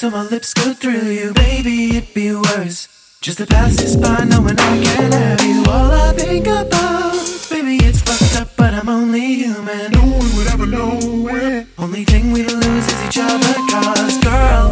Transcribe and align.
so 0.00 0.10
my 0.10 0.22
lips 0.22 0.54
could 0.54 0.78
thrill 0.78 1.12
you. 1.12 1.32
Baby, 1.34 1.96
it'd 1.96 2.14
be 2.14 2.32
worse. 2.34 2.88
Just 3.20 3.38
to 3.38 3.46
pass 3.46 3.76
this 3.76 3.96
by, 3.96 4.24
knowing 4.24 4.58
I 4.58 4.82
can't 4.82 5.12
have 5.12 5.42
you. 5.42 5.62
All 5.68 5.92
I 5.92 6.12
think 6.14 6.46
about, 6.46 7.12
baby, 7.50 7.76
it's 7.84 8.00
fucked 8.00 8.40
up, 8.40 8.56
but 8.56 8.72
I'm 8.72 8.88
only 8.88 9.34
human. 9.34 9.92
No 9.92 10.00
one 10.00 10.36
would 10.36 10.46
ever 10.46 10.66
know 10.66 11.28
it. 11.28 11.66
Only 11.78 12.04
thing 12.04 12.32
we 12.32 12.44
lose 12.44 12.86
is 12.88 13.06
each 13.06 13.18
other, 13.18 13.54
cause 13.70 14.16
girl, 14.24 14.68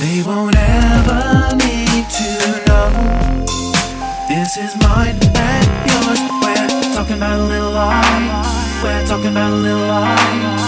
they 0.00 0.22
won't 0.24 0.56
ever 0.56 1.56
need 1.56 2.08
to 2.18 2.28
know. 2.68 3.44
This 4.28 4.56
is 4.56 4.72
mine 4.80 5.18
and 5.36 5.68
yours. 5.90 6.20
We're 6.40 6.94
talking 6.94 7.16
about 7.16 7.38
a 7.40 7.44
little 7.44 7.72
lie. 7.72 8.80
We're 8.82 9.06
talking 9.06 9.32
about 9.32 9.52
a 9.52 9.56
little 9.56 9.88
lie. 9.88 10.65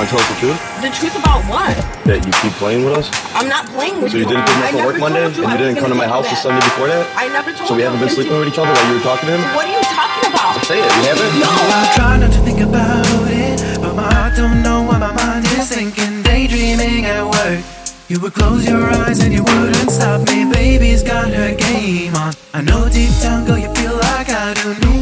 Want 0.00 0.08
to 0.08 0.16
tell 0.16 0.24
us 0.24 0.32
the 0.32 0.40
truth? 0.40 0.60
The 0.80 0.92
truth 0.96 1.16
about 1.20 1.44
what? 1.44 1.76
That 2.08 2.24
you 2.24 2.32
keep 2.40 2.56
playing 2.56 2.88
with 2.88 2.96
us? 2.96 3.12
I'm 3.36 3.48
not 3.52 3.68
playing 3.76 4.00
with 4.00 4.16
you. 4.16 4.24
So 4.24 4.24
you 4.24 4.28
didn't 4.32 4.48
pick 4.48 4.56
me 4.56 4.64
I 4.64 4.64
up 4.64 4.72
from 4.72 4.86
work 4.88 4.96
Monday? 4.96 5.24
told 5.28 5.44
And 5.44 5.52
you 5.52 5.58
didn't 5.60 5.76
come 5.76 5.92
to 5.92 5.98
my 5.98 6.08
do 6.08 6.16
house 6.16 6.24
the. 6.24 6.40
Sunday 6.40 6.64
before 6.64 6.88
that? 6.88 7.04
I 7.20 7.28
never 7.28 7.52
told 7.52 7.68
So 7.68 7.76
we 7.76 7.84
haven't 7.84 8.00
been 8.00 8.08
sleeping 8.08 8.32
with 8.40 8.48
each 8.48 8.56
other 8.56 8.72
while 8.72 8.86
you 8.88 8.96
were 8.96 9.04
talking 9.04 9.28
to 9.28 9.36
him? 9.36 9.42
What 9.52 9.68
are 9.68 9.74
you 9.76 9.84
talking 9.84 10.24
about? 10.32 10.56
Say 10.64 10.80
it, 10.80 10.88
we 10.88 11.04
haven't? 11.04 11.32
No. 11.36 11.52
I 11.52 11.84
try 11.92 12.16
not 12.16 12.32
to 12.32 12.40
think 12.40 12.60
about 12.64 13.04
it, 13.28 13.60
but 13.84 13.92
my 13.92 14.08
heart 14.08 14.40
don't 14.40 14.64
know 14.64 14.88
what 14.88 15.04
my 15.04 15.12
mind 15.12 15.44
is 15.52 15.68
thinking. 15.68 16.24
Daydreaming 16.24 17.04
at 17.04 17.20
work. 17.20 17.60
You 18.08 18.24
would 18.24 18.32
close 18.32 18.64
your 18.64 18.80
eyes 19.04 19.20
and 19.20 19.32
you 19.36 19.44
wouldn't 19.44 19.90
stop 19.92 20.24
me. 20.32 20.48
Baby's 20.48 21.04
got 21.04 21.28
her 21.28 21.52
game 21.54 22.16
on. 22.16 22.32
I 22.56 22.64
know 22.64 22.88
deep 22.88 23.12
down, 23.20 23.44
girl, 23.44 23.58
you 23.58 23.68
feel 23.76 23.94
like 24.00 24.32
I 24.32 24.56
do. 24.56 24.99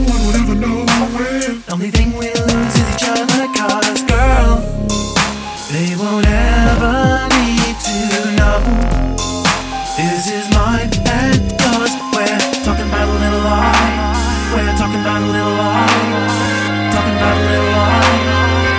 Won't 6.10 6.26
ever 6.26 7.28
need 7.36 7.76
to 7.84 7.96
know. 8.38 8.58
This 9.96 10.30
is 10.30 10.48
mine 10.56 10.88
and 11.04 11.40
yours. 11.60 11.92
We're 12.14 12.40
talking 12.64 12.88
about 12.88 13.08
a 13.08 13.16
little 13.22 13.42
lie. 13.44 14.08
We're 14.54 14.76
talking 14.78 15.00
about 15.00 15.20
a 15.20 15.26
little 15.26 15.56
lie. 15.62 15.88
Talking 16.94 17.16
about 17.20 17.36
a 17.36 17.44
little 17.50 17.70
lie. 17.76 18.08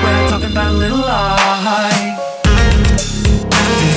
We're 0.03 0.29
talking 0.29 0.51
about 0.51 0.71
a 0.73 0.77
little 0.77 0.97
lie. 0.97 2.17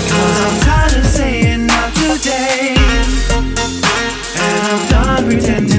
Because 0.05 0.39
I'm 0.46 0.56
tired 0.67 0.96
of 1.00 1.06
saying 1.06 1.67
not 1.67 1.91
today. 1.94 2.77
And 4.44 4.62
I'm 4.69 4.83
done 4.91 5.24
pretending 5.24 5.71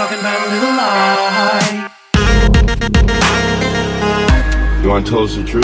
talking 0.00 0.20
about 0.20 0.40
a 0.40 0.50
little 0.50 0.74
lie. 0.80 1.90
You 4.82 4.88
want 4.88 5.04
to 5.04 5.12
tell 5.12 5.24
us 5.24 5.36
the 5.36 5.44
truth? 5.44 5.62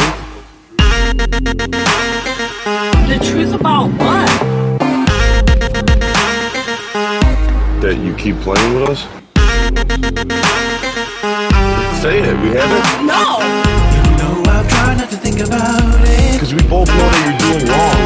The 3.08 3.18
truth 3.24 3.54
about 3.54 3.88
what? 3.92 4.28
That 7.80 7.96
you 7.96 8.14
keep 8.16 8.36
playing 8.40 8.74
with 8.74 8.90
us? 8.90 9.06
Say 12.02 12.18
it, 12.20 12.36
we 12.42 12.48
haven't? 12.58 13.06
No. 13.06 13.40
You 13.96 14.02
know 14.20 14.34
I've 14.52 14.68
tried 14.68 14.98
not 14.98 15.08
to 15.12 15.16
think 15.16 15.40
about 15.40 16.06
it. 16.06 16.32
Because 16.34 16.52
we 16.52 16.60
both 16.68 16.88
know 16.88 17.08
that 17.08 17.22
you're 17.24 17.38
doing 17.40 17.64
wrong. 17.72 18.00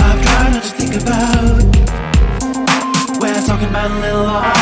I've 0.00 0.20
tried 0.26 0.50
not 0.54 0.64
to 0.64 0.72
think 0.74 0.94
about. 1.00 1.60
It. 1.60 1.66
We're 3.20 3.46
talking 3.46 3.68
about 3.68 3.92
a 3.92 4.00
little 4.00 4.24
lie. 4.24 4.61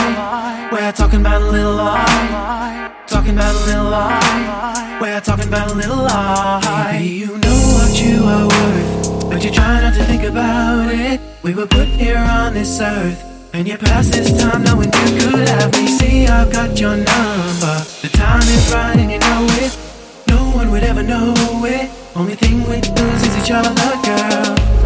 We're 0.90 0.96
talking 0.96 1.20
about 1.20 1.40
a 1.40 1.48
little 1.48 1.74
lie. 1.74 2.92
Talking 3.06 3.34
about 3.34 3.54
a 3.54 3.64
little 3.64 3.84
lie. 3.84 4.98
We're 5.00 5.20
talking 5.20 5.46
about 5.46 5.70
a 5.70 5.74
little 5.74 5.98
lie. 5.98 6.90
Baby, 6.98 7.14
you 7.14 7.38
know 7.38 7.60
what 7.78 8.02
you 8.02 8.24
are 8.24 8.48
worth, 8.48 9.30
but 9.30 9.44
you 9.44 9.52
try 9.52 9.82
not 9.82 9.94
to 9.94 10.04
think 10.06 10.24
about 10.24 10.92
it. 10.92 11.20
We 11.44 11.54
were 11.54 11.68
put 11.68 11.86
here 11.86 12.18
on 12.18 12.54
this 12.54 12.80
earth. 12.80 13.22
And 13.52 13.68
you 13.68 13.78
pass 13.78 14.08
this 14.08 14.36
time 14.36 14.64
knowing 14.64 14.86
you 14.92 15.30
could 15.30 15.46
have 15.46 15.72
me. 15.74 15.86
See, 15.86 16.26
I've 16.26 16.52
got 16.52 16.76
your 16.80 16.96
number. 16.96 17.76
The 18.02 18.10
time 18.12 18.42
is 18.42 18.72
right 18.74 18.96
and 18.96 19.12
you 19.12 19.20
know 19.20 19.46
it. 19.62 19.78
No 20.26 20.50
one 20.56 20.72
would 20.72 20.82
ever 20.82 21.04
know 21.04 21.34
it. 21.66 21.88
Only 22.16 22.34
thing 22.34 22.64
we 22.64 22.80
lose 22.80 23.22
is 23.22 23.38
each 23.38 23.52
other, 23.52 23.70
girl. 24.02 24.79